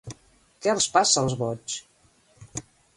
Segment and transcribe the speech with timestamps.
[0.63, 1.79] Què els passa als boigs?